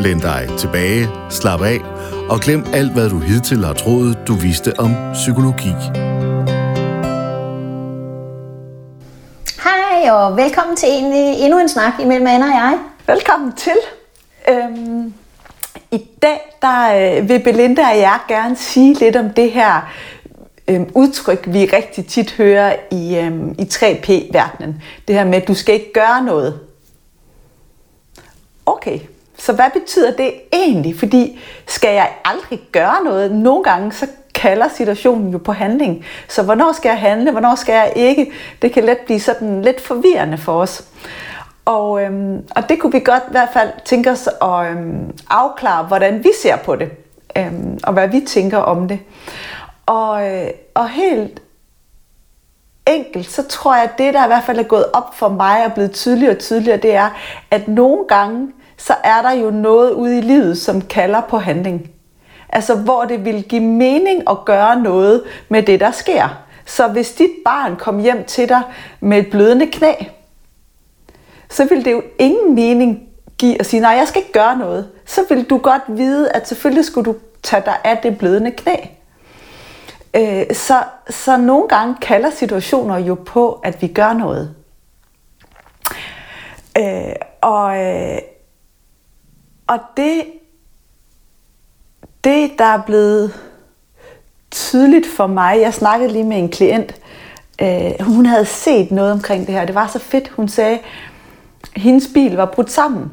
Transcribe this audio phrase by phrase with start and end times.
[0.00, 1.80] Læn dig tilbage, slap af
[2.30, 5.72] og glem alt, hvad du hidtil har troet, du vidste om psykologi.
[9.64, 12.78] Hej og velkommen til en, endnu en snak imellem Anna og jeg.
[13.06, 13.76] Velkommen til.
[14.48, 15.14] Øhm,
[15.90, 19.90] I dag der, øh, vil Belinda og jeg gerne sige lidt om det her
[20.68, 24.82] øhm, udtryk, vi rigtig tit hører i, øhm, i 3P-verdenen.
[25.08, 26.60] Det her med, at du skal ikke gøre noget.
[28.66, 28.98] Okay,
[29.40, 30.98] så hvad betyder det egentlig?
[30.98, 33.32] Fordi skal jeg aldrig gøre noget?
[33.32, 36.04] Nogle gange så kalder situationen jo på handling.
[36.28, 38.32] Så hvornår skal jeg handle, hvornår skal jeg ikke?
[38.62, 40.84] Det kan let blive sådan lidt forvirrende for os.
[41.64, 45.84] Og, øhm, og det kunne vi godt i hvert fald tænke os at øhm, afklare,
[45.84, 46.90] hvordan vi ser på det,
[47.36, 48.98] øhm, og hvad vi tænker om det.
[49.86, 51.42] Og, øh, og helt
[52.86, 55.64] enkelt, så tror jeg, at det, der i hvert fald er gået op for mig
[55.66, 57.10] og blevet tydeligere og tydeligere, det er,
[57.50, 61.90] at nogle gange, så er der jo noget ude i livet, som kalder på handling.
[62.48, 66.42] Altså, hvor det vil give mening at gøre noget med det, der sker.
[66.64, 68.62] Så hvis dit barn kom hjem til dig
[69.00, 69.92] med et blødende knæ,
[71.50, 74.88] så vil det jo ingen mening give at sige, nej, jeg skal ikke gøre noget.
[75.06, 78.76] Så vil du godt vide, at selvfølgelig skulle du tage dig af det blødende knæ.
[80.16, 84.54] Øh, så, så nogle gange kalder situationer jo på, at vi gør noget.
[86.78, 88.18] Øh, og, øh,
[89.70, 90.24] og det,
[92.24, 93.40] det, der er blevet
[94.50, 96.94] tydeligt for mig, jeg snakkede lige med en klient,
[97.62, 99.64] øh, hun havde set noget omkring det her.
[99.64, 100.28] Det var så fedt.
[100.28, 100.80] Hun sagde, at
[101.76, 103.10] hendes bil var brudt sammen.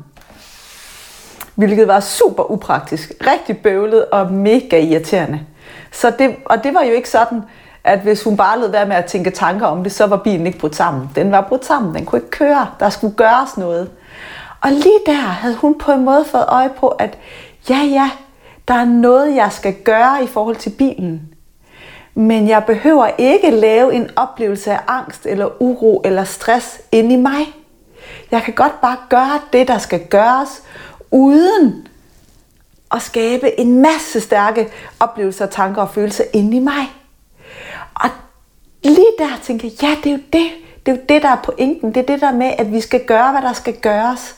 [1.55, 3.13] Hvilket var super upraktisk.
[3.21, 5.41] Rigtig bøvlet og mega irriterende.
[5.91, 7.41] Så det, og det var jo ikke sådan,
[7.83, 10.47] at hvis hun bare lød være med at tænke tanker om det, så var bilen
[10.47, 11.09] ikke brudt sammen.
[11.15, 11.95] Den var brudt sammen.
[11.95, 12.67] Den kunne ikke køre.
[12.79, 13.89] Der skulle gøres noget.
[14.61, 17.17] Og lige der havde hun på en måde fået øje på, at
[17.69, 18.11] ja, ja,
[18.67, 21.33] der er noget, jeg skal gøre i forhold til bilen.
[22.15, 27.17] Men jeg behøver ikke lave en oplevelse af angst eller uro eller stress inde i
[27.17, 27.53] mig.
[28.31, 30.63] Jeg kan godt bare gøre det, der skal gøres,
[31.11, 31.87] uden
[32.91, 34.69] at skabe en masse stærke
[34.99, 36.91] oplevelser, tanker og følelser inde i mig.
[37.93, 38.09] Og
[38.83, 40.49] lige der tænker jeg, ja, det er jo det.
[40.85, 41.93] Det er jo det, der er pointen.
[41.95, 44.35] Det er det der med, at vi skal gøre, hvad der skal gøres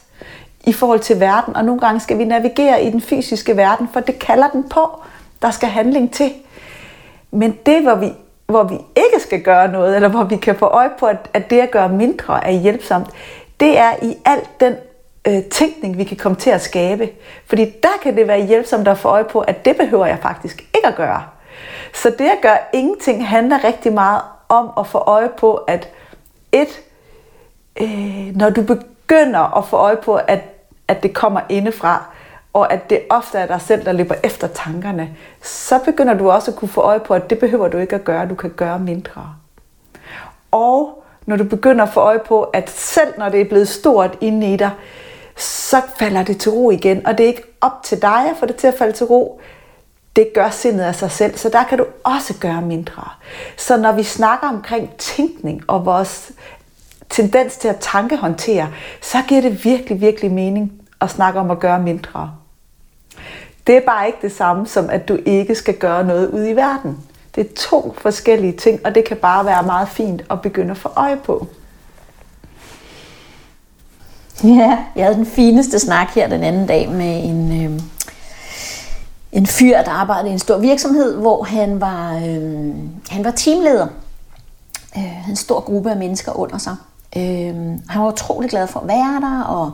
[0.65, 3.99] i forhold til verden, og nogle gange skal vi navigere i den fysiske verden, for
[3.99, 5.01] det kalder den på.
[5.41, 6.33] Der skal handling til.
[7.31, 8.11] Men det, hvor vi,
[8.45, 11.49] hvor vi ikke skal gøre noget, eller hvor vi kan få øje på, at, at
[11.49, 13.07] det at gøre mindre er hjælpsomt,
[13.59, 14.75] det er i alt den
[15.27, 17.09] øh, tænkning, vi kan komme til at skabe.
[17.45, 20.61] Fordi der kan det være hjælpsomt at få øje på, at det behøver jeg faktisk
[20.75, 21.23] ikke at gøre.
[21.93, 25.89] Så det at gøre ingenting handler rigtig meget om at få øje på, at
[26.51, 26.81] et,
[27.81, 30.39] øh, når du begynder begynder at få øje på, at,
[30.87, 32.05] at det kommer indefra,
[32.53, 35.09] og at det ofte er dig selv, der løber efter tankerne,
[35.41, 38.03] så begynder du også at kunne få øje på, at det behøver du ikke at
[38.03, 39.35] gøre, du kan gøre mindre.
[40.51, 44.17] Og når du begynder at få øje på, at selv når det er blevet stort
[44.21, 44.71] inde i dig,
[45.35, 48.45] så falder det til ro igen, og det er ikke op til dig at få
[48.45, 49.41] det til at falde til ro.
[50.15, 53.03] Det gør sindet af sig selv, så der kan du også gøre mindre.
[53.57, 56.31] Så når vi snakker omkring tænkning og vores
[57.09, 58.69] tendens til at tankehåndtere,
[59.01, 60.71] så giver det virkelig, virkelig mening
[61.01, 62.31] at snakke om at gøre mindre.
[63.67, 66.55] Det er bare ikke det samme som, at du ikke skal gøre noget ude i
[66.55, 66.97] verden.
[67.35, 70.77] Det er to forskellige ting, og det kan bare være meget fint at begynde at
[70.77, 71.47] få øje på.
[74.43, 77.81] Ja, jeg havde den fineste snak her den anden dag med en, øh,
[79.31, 82.73] en fyr, der arbejdede i en stor virksomhed, hvor han var, øh,
[83.09, 83.87] han var teamleder.
[84.97, 86.75] Øh, en stor gruppe af mennesker under sig.
[87.17, 87.55] Øh,
[87.89, 89.71] han var utrolig glad for at være der, og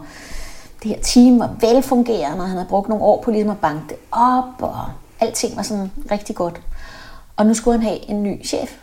[0.84, 3.84] det her team var velfungerende, og han havde brugt nogle år på ligesom at banke
[3.90, 4.86] det op, og
[5.20, 6.62] alting var sådan rigtig godt.
[7.36, 8.78] Og nu skulle han have en ny chef.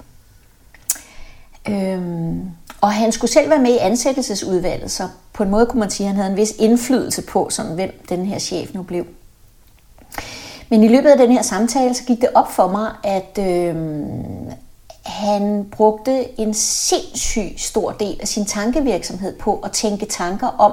[1.68, 2.50] Øhm,
[2.80, 6.06] og han skulle selv være med i ansættelsesudvalget, så på en måde kunne man sige,
[6.06, 9.04] at han havde en vis indflydelse på, sådan, hvem den her chef nu blev.
[10.68, 13.76] Men i løbet af den her samtale, så gik det op for mig, at øh,
[15.04, 20.72] han brugte en sindssyg stor del af sin tankevirksomhed på at tænke tanker om,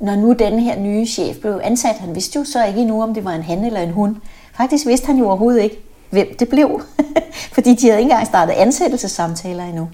[0.00, 1.96] når nu den her nye chef blev ansat.
[1.96, 4.16] Han vidste jo så ikke endnu, om det var en han eller en hun.
[4.56, 5.78] Faktisk vidste han jo overhovedet ikke.
[6.10, 6.82] hvem det blev.
[7.54, 9.88] Fordi de havde ikke engang startet ansættelsessamtaler endnu.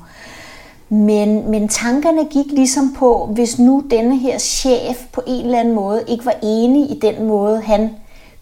[0.88, 5.75] Men, men tankerne gik ligesom på, hvis nu denne her chef på en eller anden
[5.75, 7.90] måde ikke var enig i den måde, han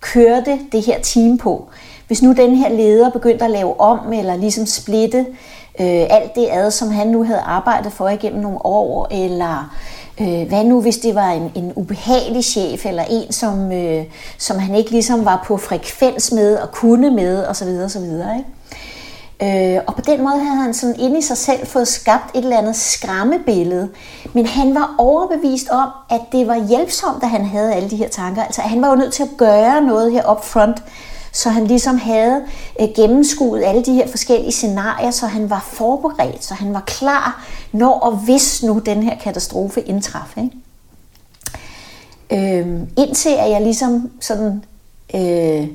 [0.00, 1.68] kørte det her team på.
[2.06, 5.18] Hvis nu den her leder begyndte at lave om, eller ligesom splitte
[5.80, 9.76] øh, alt det ad, som han nu havde arbejdet for igennem nogle år, eller
[10.20, 14.04] øh, hvad nu hvis det var en, en ubehagelig chef, eller en, som, øh,
[14.38, 17.68] som han ikke ligesom var på frekvens med, og kunne med, osv.
[17.84, 18.02] osv.
[18.02, 18.44] Ikke?
[19.42, 22.42] Øh, og på den måde havde han sådan inde i sig selv fået skabt et
[22.42, 23.88] eller andet skræmmebillede.
[24.32, 28.08] Men han var overbevist om, at det var hjælpsomt, at han havde alle de her
[28.08, 28.42] tanker.
[28.42, 30.82] Altså han var jo nødt til at gøre noget her up front,
[31.36, 32.44] så han ligesom havde
[32.80, 37.46] øh, gennemskuet alle de her forskellige scenarier, så han var forberedt, så han var klar,
[37.72, 40.36] når og hvis nu den her katastrofe indtraf.
[40.36, 40.56] Ikke?
[42.60, 44.64] Øh, indtil at jeg ligesom sådan...
[45.14, 45.68] Øh,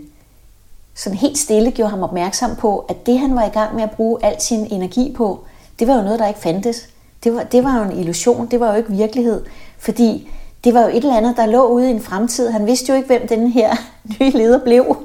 [0.96, 3.92] sådan helt stille gjorde ham opmærksom på, at det han var i gang med at
[3.92, 5.40] bruge al sin energi på,
[5.80, 6.90] det var jo noget, der ikke fandtes.
[7.24, 9.42] Det var, det var jo en illusion, det var jo ikke virkelighed,
[9.78, 10.30] fordi
[10.64, 12.50] det var jo et eller andet, der lå ude i en fremtid.
[12.50, 13.76] Han vidste jo ikke, hvem den her
[14.20, 14.98] nye leder blev.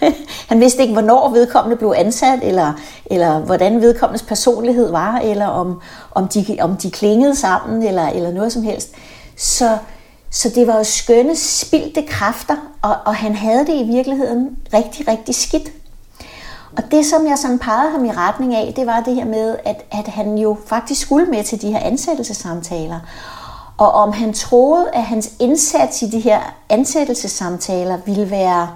[0.48, 2.72] Han vidste ikke, hvornår vedkommende blev ansat, eller,
[3.06, 5.80] eller hvordan vedkommendes personlighed var, eller om,
[6.10, 8.94] om, de, om de klingede sammen, eller, eller noget som helst.
[9.36, 9.78] Så,
[10.30, 15.08] så det var jo skønne, spildte kræfter, og, og han havde det i virkeligheden rigtig,
[15.08, 15.68] rigtig skidt.
[16.76, 19.56] Og det, som jeg sådan pegede ham i retning af, det var det her med,
[19.64, 23.00] at, at han jo faktisk skulle med til de her ansættelsessamtaler.
[23.80, 28.70] Og om han troede, at hans indsats i de her ansættelsessamtaler ville være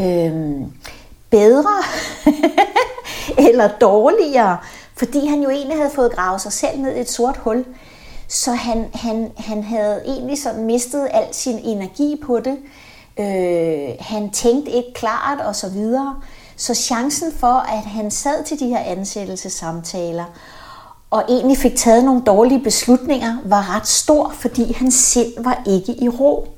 [0.00, 0.32] øh,
[1.30, 1.82] bedre
[3.48, 4.58] eller dårligere,
[4.96, 7.64] fordi han jo egentlig havde fået gravet sig selv ned i et sort hul.
[8.28, 12.58] Så han, han, han havde egentlig sådan mistet al sin energi på det.
[13.18, 16.16] Øh, han tænkte ikke klart og så videre.
[16.56, 20.24] Så chancen for, at han sad til de her ansættelsessamtaler
[21.10, 25.92] og egentlig fik taget nogle dårlige beslutninger, var ret stor, fordi hans sind var ikke
[26.02, 26.48] i ro.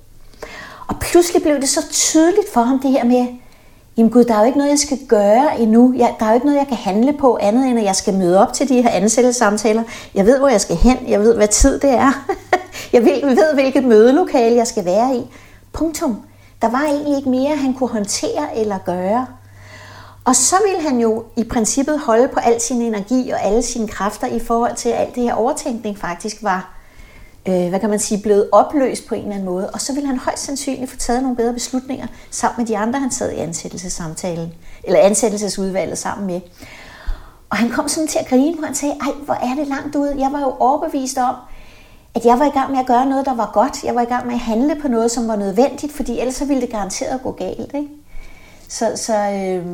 [0.88, 3.26] Og pludselig blev det så tydeligt for ham det her med,
[3.97, 5.94] jamen gud, der er jo ikke noget, jeg skal gøre endnu.
[5.97, 8.14] Jeg, der er jo ikke noget, jeg kan handle på andet, end at jeg skal
[8.14, 9.82] møde op til de her ansættelsessamtaler.
[10.14, 10.97] Jeg ved, hvor jeg skal hen.
[11.08, 12.26] Jeg ved, hvad tid det er.
[12.93, 15.23] jeg ved, ved, hvilket mødelokale jeg skal være i.
[15.73, 16.23] Punktum.
[16.62, 19.26] Der var egentlig ikke mere, han kunne håndtere eller gøre.
[20.31, 23.88] Og så ville han jo i princippet holde på al sin energi og alle sine
[23.88, 26.79] kræfter i forhold til, at alt det her overtænkning faktisk var,
[27.49, 29.71] øh, hvad kan man sige, blevet opløst på en eller anden måde.
[29.71, 33.00] Og så ville han højst sandsynligt få taget nogle bedre beslutninger sammen med de andre,
[33.00, 34.53] han sad i ansættelsessamtalen,
[34.85, 36.41] eller ansættelsesudvalget sammen med.
[37.49, 39.97] Og han kom sådan til at grine, hvor han sagde, ej, hvor er det langt
[39.97, 40.09] ud.
[40.09, 41.35] Jeg var jo overbevist om,
[42.15, 43.85] at jeg var i gang med at gøre noget, der var godt.
[43.85, 46.44] Jeg var i gang med at handle på noget, som var nødvendigt, fordi ellers så
[46.44, 47.75] ville det garanteret gå galt.
[47.75, 47.88] Ikke?
[48.69, 49.67] Så, så øh,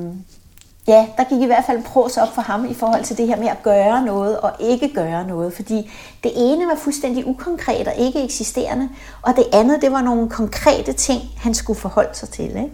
[0.89, 3.27] ja, der gik i hvert fald en pros op for ham i forhold til det
[3.27, 5.53] her med at gøre noget og ikke gøre noget.
[5.53, 5.91] Fordi
[6.23, 8.89] det ene var fuldstændig ukonkret og ikke eksisterende,
[9.23, 12.45] og det andet, det var nogle konkrete ting, han skulle forholde sig til.
[12.45, 12.71] Ikke?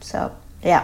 [0.00, 0.28] Så
[0.64, 0.80] ja.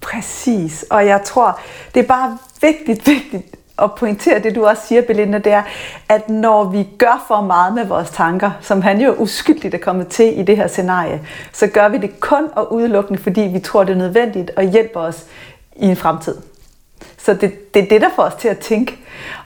[0.00, 1.60] Præcis, og jeg tror,
[1.94, 5.62] det er bare vigtigt, vigtigt at pointere det, du også siger, Belinda, det er,
[6.08, 10.08] at når vi gør for meget med vores tanker, som han jo uskyldigt er kommet
[10.08, 11.20] til i det her scenarie,
[11.52, 15.00] så gør vi det kun og udelukkende, fordi vi tror, det er nødvendigt og hjælper
[15.00, 15.24] os
[15.78, 16.36] i en fremtid.
[17.18, 18.98] Så det, det er det, der får os til at tænke.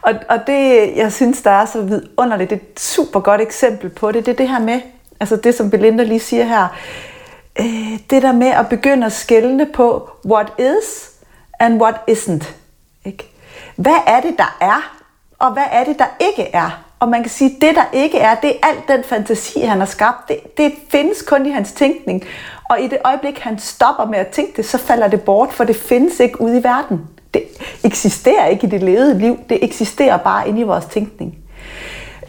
[0.03, 3.91] Og, og det, jeg synes, der er så vidunderligt, det er et super godt eksempel
[3.91, 4.81] på det, det er det her med,
[5.21, 6.67] altså det, som Belinda lige siger her,
[7.61, 11.11] øh, det der med at begynde at skælne på what is
[11.61, 12.47] and what isn't.
[13.05, 13.31] Ikke?
[13.77, 14.97] Hvad er det, der er,
[15.39, 16.85] og hvad er det, der ikke er?
[17.01, 19.79] Og man kan sige, at det, der ikke er, det er alt den fantasi, han
[19.79, 20.29] har skabt.
[20.29, 22.25] Det, det findes kun i hans tænkning.
[22.71, 25.65] Og i det øjeblik, han stopper med at tænke det, så falder det bort, for
[25.65, 27.01] det findes ikke ude i verden.
[27.35, 27.43] Det
[27.85, 29.39] eksisterer ikke i det levede liv.
[29.49, 31.39] Det eksisterer bare inde i vores tænkning.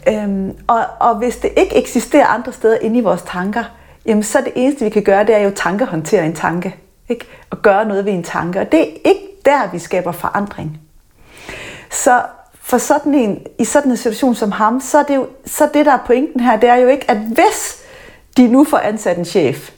[0.08, 3.64] Øhm, og, og hvis det ikke eksisterer andre steder inde i vores tanker,
[4.06, 6.76] jamen så det eneste, vi kan gøre, det er jo tankehåndtere en tanke.
[7.08, 7.26] Ikke?
[7.50, 8.60] Og gøre noget ved en tanke.
[8.60, 10.80] Og det er ikke der, vi skaber forandring.
[11.90, 12.22] Så
[12.60, 15.86] for sådan en, i sådan en situation som ham, så er det jo så det,
[15.86, 17.78] der er pointen her, det er jo ikke, at hvis
[18.36, 19.70] de nu får ansat en chef,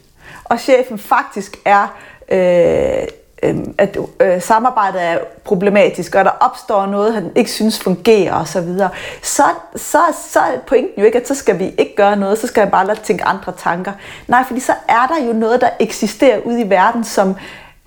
[0.44, 1.86] og chefen faktisk er,
[2.28, 3.08] øh,
[3.42, 8.78] øh, at øh, samarbejdet er problematisk, og der opstår noget, han ikke synes fungerer osv.,
[8.78, 8.88] så,
[9.22, 9.42] så,
[9.76, 9.98] så,
[10.32, 12.70] så er pointen jo ikke, at så skal vi ikke gøre noget, så skal jeg
[12.70, 13.92] bare lade tænke andre tanker.
[14.28, 17.36] Nej, fordi så er der jo noget, der eksisterer ude i verden, som,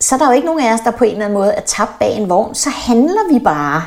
[0.00, 1.60] så er der jo ikke nogen af os, der på en eller anden måde er
[1.60, 2.54] tabt bag en vogn.
[2.54, 3.84] Så handler vi bare.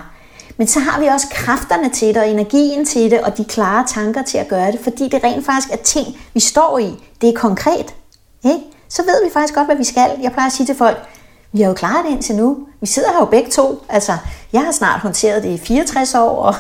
[0.58, 3.86] Men så har vi også kræfterne til det, og energien til det, og de klare
[3.88, 6.94] tanker til at gøre det, fordi det rent faktisk er ting, vi står i.
[7.22, 7.96] Det er konkret.
[8.46, 8.60] Ikke?
[8.90, 10.12] Så ved vi faktisk godt, hvad vi skal.
[10.22, 10.98] Jeg plejer at sige til folk,
[11.54, 12.58] vi har jo klaret det indtil nu.
[12.82, 13.84] Vi sidder her jo begge to.
[13.90, 14.18] Altså,
[14.54, 16.56] jeg har snart håndteret det i 64 år, og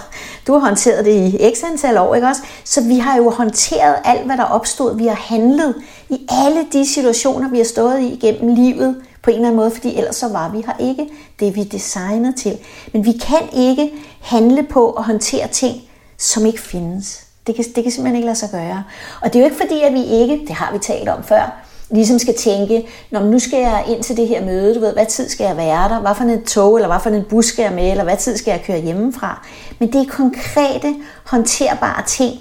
[0.47, 2.41] du har håndteret det i x antal år, ikke også?
[2.63, 4.97] Så vi har jo håndteret alt, hvad der opstod.
[4.97, 5.75] Vi har handlet
[6.09, 9.71] i alle de situationer, vi har stået i gennem livet på en eller anden måde,
[9.71, 11.09] fordi ellers så var vi her ikke.
[11.39, 12.57] Det er vi designet til.
[12.93, 15.81] Men vi kan ikke handle på at håndtere ting,
[16.17, 17.25] som ikke findes.
[17.47, 18.83] Det kan, det kan simpelthen ikke lade sig gøre.
[19.21, 21.62] Og det er jo ikke fordi, at vi ikke, det har vi talt om før,
[21.89, 25.05] ligesom skal tænke, Nå, nu skal jeg ind til det her møde, du ved, hvad
[25.05, 27.63] tid skal jeg være der, hvad for en tog, eller hvad for en bus skal
[27.63, 29.47] jeg med, eller hvad tid skal jeg køre hjemmefra.
[29.79, 32.33] Men det er konkrete, håndterbare ting.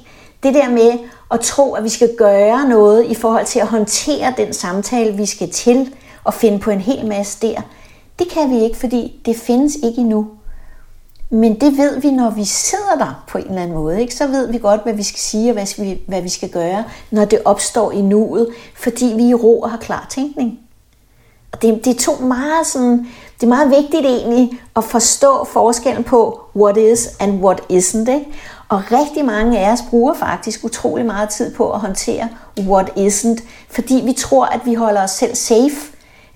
[0.43, 0.93] Det der med
[1.31, 5.27] at tro, at vi skal gøre noget i forhold til at håndtere den samtale, vi
[5.27, 5.95] skal til,
[6.25, 7.61] og finde på en hel masse der,
[8.19, 10.27] det kan vi ikke, fordi det findes ikke endnu.
[11.35, 14.01] Men det ved vi, når vi sidder der på en eller anden måde.
[14.01, 14.15] Ikke?
[14.15, 16.85] Så ved vi godt, hvad vi skal sige og hvad vi, hvad vi skal gøre,
[17.11, 20.59] når det opstår i nuet, fordi vi i ro og har klar tænkning.
[21.53, 26.05] Og det, det er to meget sådan, det er meget vigtigt egentlig at forstå forskellen
[26.05, 28.11] på what is and what isn't.
[28.11, 28.27] Ikke?
[28.69, 33.45] Og rigtig mange af os bruger faktisk utrolig meget tid på at håndtere what isn't,
[33.71, 35.92] fordi vi tror, at vi holder os selv safe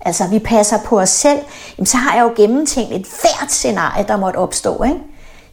[0.07, 1.39] altså vi passer på os selv,
[1.77, 4.83] jamen, så har jeg jo gennemtænkt et hvert scenarie, der måtte opstå.
[4.83, 4.99] Ikke?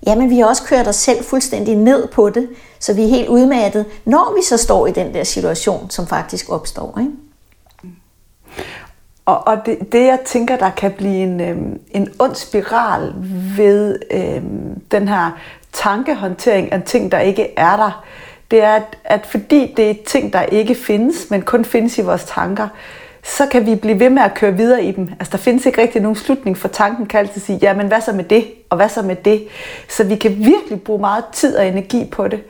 [0.06, 3.28] Jamen vi har også kørt os selv fuldstændig ned på det, så vi er helt
[3.28, 6.98] udmattet, når vi så står i den der situation, som faktisk opstår.
[6.98, 7.10] Ikke?
[9.26, 13.12] Og, og det, det, jeg tænker, der kan blive en, øhm, en ond spiral
[13.56, 15.30] ved øhm, den her
[15.72, 18.04] tankehåndtering af ting, der ikke er der,
[18.50, 22.02] det er, at, at fordi det er ting, der ikke findes, men kun findes i
[22.02, 22.68] vores tanker,
[23.24, 25.08] så kan vi blive ved med at køre videre i dem.
[25.20, 28.00] Altså der findes ikke rigtig nogen slutning, for tanken kan altid sige, ja, men hvad
[28.00, 29.48] så med det, og hvad så med det?
[29.88, 32.42] Så vi kan virkelig bruge meget tid og energi på det.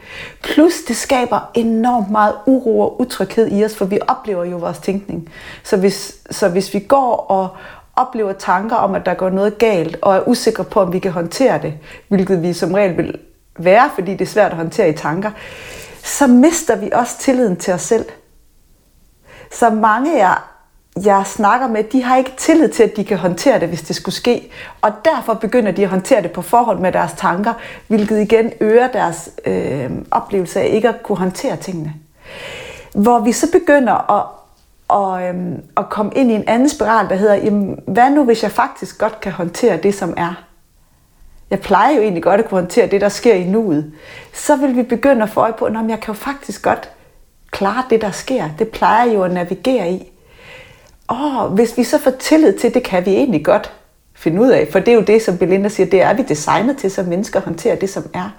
[0.42, 4.78] Plus det skaber enormt meget uro og utryghed i os, for vi oplever jo vores
[4.78, 5.28] tænkning.
[5.62, 7.48] Så hvis, så hvis vi går og
[7.96, 11.12] oplever tanker om, at der går noget galt, og er usikre på, om vi kan
[11.12, 11.74] håndtere det,
[12.08, 13.18] hvilket vi som regel vil
[13.58, 15.30] være, fordi det er svært at håndtere i tanker,
[16.02, 18.04] så mister vi også tilliden til os selv.
[19.52, 20.53] Så mange af
[21.02, 23.96] jeg snakker med, de har ikke tillid til, at de kan håndtere det, hvis det
[23.96, 24.50] skulle ske.
[24.80, 27.52] Og derfor begynder de at håndtere det på forhånd med deres tanker,
[27.88, 31.94] hvilket igen øger deres øh, oplevelse af ikke at kunne håndtere tingene.
[32.94, 34.26] Hvor vi så begynder at,
[34.88, 38.42] og, øhm, at komme ind i en anden spiral, der hedder, jamen, hvad nu hvis
[38.42, 40.44] jeg faktisk godt kan håndtere det, som er?
[41.50, 43.92] Jeg plejer jo egentlig godt at kunne håndtere det, der sker i nuet.
[44.32, 46.90] Så vil vi begynde at få øje på, at jeg kan jo faktisk godt
[47.50, 48.48] klare det, der sker.
[48.58, 50.13] Det plejer jo at navigere i
[51.10, 53.72] åh, hvis vi så får tillid til, det kan vi egentlig godt
[54.14, 56.76] finde ud af, for det er jo det, som Belinda siger, det er vi designet
[56.76, 58.30] til som mennesker at håndtere det, som er,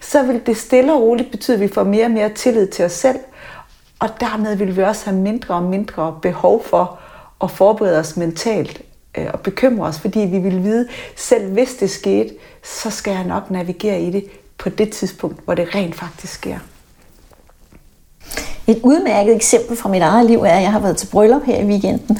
[0.00, 2.84] så vil det stille og roligt betyde, at vi får mere og mere tillid til
[2.84, 3.18] os selv,
[3.98, 6.98] og dermed vil vi også have mindre og mindre behov for
[7.44, 8.82] at forberede os mentalt
[9.18, 13.24] øh, og bekymre os, fordi vi vil vide, selv hvis det skete, så skal jeg
[13.24, 14.24] nok navigere i det
[14.58, 16.58] på det tidspunkt, hvor det rent faktisk sker.
[18.66, 21.58] Et udmærket eksempel fra mit eget liv er, at jeg har været til bryllup her
[21.58, 22.18] i weekenden.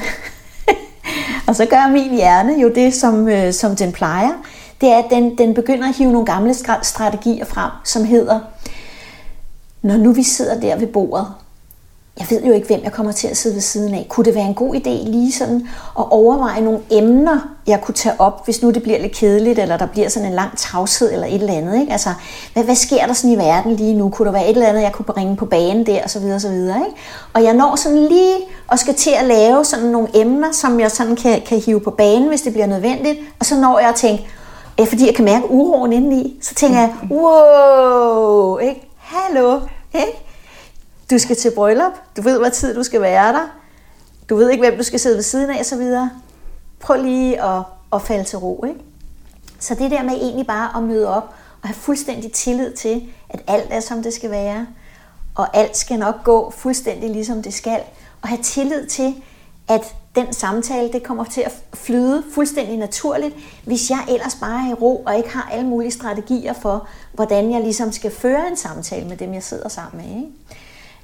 [1.47, 4.31] og så gør min hjerne jo det, som, øh, som den plejer.
[4.81, 8.39] Det er, at den, den begynder at hive nogle gamle strategier frem, som hedder,
[9.81, 11.27] når nu vi sidder der ved bordet,
[12.19, 14.05] jeg ved jo ikke, hvem jeg kommer til at sidde ved siden af.
[14.09, 15.67] Kunne det være en god idé lige sådan
[15.99, 19.77] at overveje nogle emner, jeg kunne tage op, hvis nu det bliver lidt kedeligt, eller
[19.77, 21.79] der bliver sådan en lang tavshed eller et eller andet.
[21.79, 21.91] Ikke?
[21.91, 22.09] Altså,
[22.53, 24.09] hvad, hvad sker der sådan i verden lige nu?
[24.09, 26.35] Kunne der være et eller andet, jeg kunne bringe på banen der, og så videre,
[26.35, 26.77] og så videre.
[26.77, 26.97] Ikke?
[27.33, 28.35] Og jeg når sådan lige
[28.67, 31.91] og skal til at lave sådan nogle emner, som jeg sådan kan, kan hive på
[31.91, 33.19] banen, hvis det bliver nødvendigt.
[33.39, 34.27] Og så når jeg at tænke,
[34.85, 36.39] fordi jeg kan mærke uroen indeni.
[36.41, 38.89] Så tænker jeg, wow, ikke?
[38.97, 39.59] Hallo,
[39.93, 40.26] ikke?
[41.11, 41.93] Du skal til bryllup.
[42.17, 43.47] Du ved, hvad tid du skal være der.
[44.29, 46.11] Du ved ikke, hvem du skal sidde ved siden af, og så videre.
[46.79, 48.79] Prøv lige at, at falde til ro, ikke?
[49.59, 53.41] Så det der med egentlig bare at møde op og have fuldstændig tillid til, at
[53.47, 54.67] alt er, som det skal være,
[55.35, 57.79] og alt skal nok gå fuldstændig ligesom det skal,
[58.21, 59.15] og have tillid til,
[59.67, 63.35] at den samtale, det kommer til at flyde fuldstændig naturligt,
[63.65, 67.51] hvis jeg ellers bare er i ro og ikke har alle mulige strategier for, hvordan
[67.51, 70.15] jeg ligesom skal føre en samtale med dem, jeg sidder sammen med.
[70.15, 70.27] Ikke?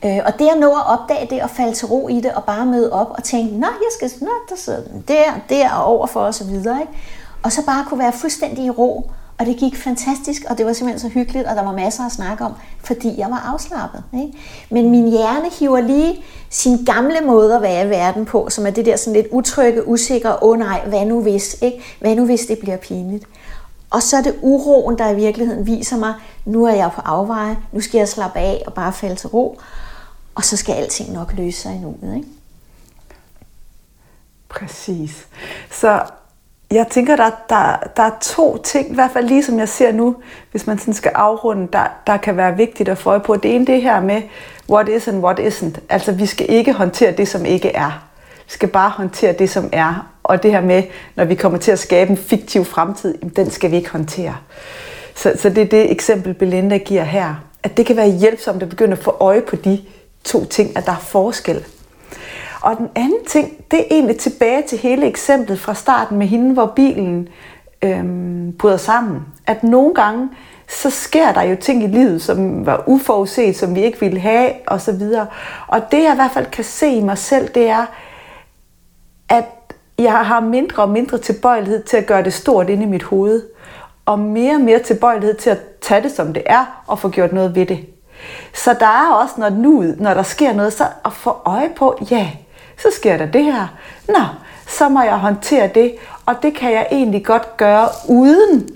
[0.06, 2.44] Øh, og det at nå at opdage det og falde til ro i det og
[2.44, 5.86] bare møde op og tænke, nå, jeg skal, nå, der sidder den der, der og
[5.86, 6.82] overfor og så videre.
[6.82, 6.94] Ikke?
[7.44, 10.74] Og så bare kunne være fuldstændig i ro og det gik fantastisk, og det var
[10.74, 14.04] simpelthen så hyggeligt, og der var masser at snakke om, fordi jeg var afslappet.
[14.14, 14.38] Ikke?
[14.70, 18.70] Men min hjerne hiver lige sin gamle måde at være i verden på, som er
[18.70, 21.84] det der sådan lidt utrygge, usikre, åh oh, nej, hvad nu hvis, ikke?
[22.00, 23.26] Hvad nu hvis det bliver pinligt?
[23.90, 26.14] Og så er det uroen, der i virkeligheden viser mig,
[26.46, 29.60] nu er jeg på afveje, nu skal jeg slappe af og bare falde til ro,
[30.36, 32.16] og så skal alting nok løse sig i nuet.
[32.16, 32.28] Ikke?
[34.50, 35.28] Præcis.
[35.72, 36.02] Så
[36.72, 39.92] jeg tænker, der, der, der er to ting, i hvert fald lige som jeg ser
[39.92, 40.16] nu,
[40.52, 43.36] hvis man sådan skal afrunde, der, der kan være vigtigt at få øje på.
[43.36, 44.22] Det ene det her med,
[44.70, 45.80] what is and what isn't.
[45.90, 48.08] Altså, vi skal ikke håndtere det, som ikke er.
[48.46, 50.10] Vi skal bare håndtere det, som er.
[50.24, 50.84] Og det her med,
[51.16, 54.36] når vi kommer til at skabe en fiktiv fremtid, den skal vi ikke håndtere.
[55.16, 57.36] Så, så det er det eksempel, Belinda giver her.
[57.64, 59.82] At det kan være hjælpsomt at begynde at få øje på de
[60.24, 61.66] to ting, at der er forskel.
[62.62, 66.54] Og den anden ting, det er egentlig tilbage til hele eksemplet fra starten med hende,
[66.54, 67.30] hvor bilen
[67.82, 69.22] øhm, bryder sammen.
[69.48, 70.30] At nogle gange,
[70.70, 74.52] så sker der jo ting i livet, som var uforudset, som vi ikke ville have,
[74.68, 75.28] og så videre.
[75.68, 77.86] Og det jeg i hvert fald kan se i mig selv, det er,
[79.30, 79.46] at
[80.00, 83.44] jeg har mindre og mindre tilbøjelighed til at gøre det stort inde i mit hoved,
[84.06, 87.34] og mere og mere tilbøjelighed til at tage det, som det er, og få gjort
[87.34, 87.93] noget ved det.
[88.54, 91.98] Så der er også, når, nu, når der sker noget, så at få øje på,
[92.12, 92.32] ja,
[92.78, 93.68] så sker der det her.
[94.08, 94.24] Nå,
[94.68, 95.96] så må jeg håndtere det,
[96.26, 98.70] og det kan jeg egentlig godt gøre uden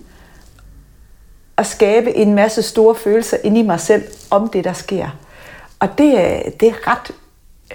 [1.57, 5.07] at skabe en masse store følelser ind i mig selv om det, der sker.
[5.79, 7.11] Og det, er, det er ret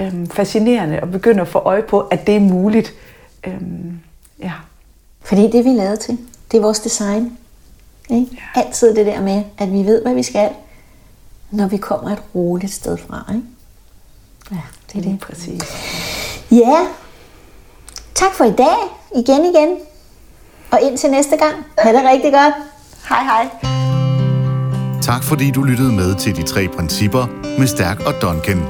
[0.01, 2.95] øhm, fascinerende at begynde at få øje på, at det er muligt.
[3.47, 4.01] Øhm,
[4.39, 4.53] ja.
[5.21, 6.19] Fordi det vi er lavet til,
[6.53, 7.39] det er vores design.
[8.11, 8.27] Ikke?
[8.57, 8.61] Ja.
[8.61, 10.51] Altid det der med, at vi ved, hvad vi skal,
[11.53, 13.25] når vi kommer et roligt sted fra.
[13.35, 13.47] Ikke?
[14.51, 14.57] Ja,
[14.93, 15.21] det er det.
[15.21, 15.63] Præcis.
[16.51, 16.87] Ja,
[18.15, 18.77] tak for i dag.
[19.17, 19.77] Igen igen.
[20.71, 21.55] Og indtil næste gang.
[21.79, 22.55] Ha' det rigtig godt.
[23.09, 23.49] Hej hej.
[25.03, 27.27] Tak fordi du lyttede med til de tre principper
[27.59, 28.63] med Stærk og Duncan.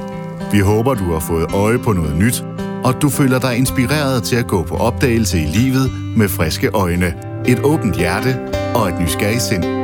[0.51, 2.43] Vi håber, du har fået øje på noget nyt,
[2.83, 7.13] og du føler dig inspireret til at gå på opdagelse i livet med friske øjne,
[7.47, 8.39] et åbent hjerte
[8.75, 9.82] og et nysgerrigt sind.